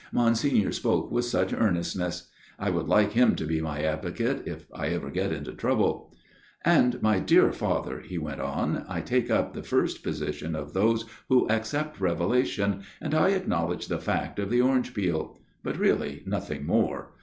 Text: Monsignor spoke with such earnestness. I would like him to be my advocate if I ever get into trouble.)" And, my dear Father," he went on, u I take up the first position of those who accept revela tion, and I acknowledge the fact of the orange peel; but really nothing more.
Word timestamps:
Monsignor 0.11 0.71
spoke 0.71 1.11
with 1.11 1.25
such 1.25 1.53
earnestness. 1.53 2.31
I 2.57 2.71
would 2.71 2.87
like 2.87 3.11
him 3.11 3.35
to 3.35 3.45
be 3.45 3.61
my 3.61 3.83
advocate 3.83 4.41
if 4.47 4.65
I 4.73 4.87
ever 4.87 5.11
get 5.11 5.31
into 5.31 5.53
trouble.)" 5.53 6.11
And, 6.65 6.99
my 7.03 7.19
dear 7.19 7.51
Father," 7.51 7.99
he 8.01 8.17
went 8.17 8.41
on, 8.41 8.73
u 8.73 8.81
I 8.89 9.01
take 9.01 9.29
up 9.29 9.53
the 9.53 9.61
first 9.61 10.01
position 10.01 10.55
of 10.55 10.73
those 10.73 11.05
who 11.29 11.47
accept 11.51 11.99
revela 11.99 12.43
tion, 12.47 12.81
and 12.99 13.13
I 13.13 13.29
acknowledge 13.29 13.89
the 13.89 13.99
fact 14.01 14.39
of 14.39 14.49
the 14.49 14.59
orange 14.59 14.95
peel; 14.95 15.37
but 15.61 15.77
really 15.77 16.23
nothing 16.25 16.65
more. 16.65 17.11